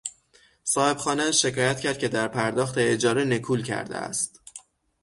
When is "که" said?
1.99-2.07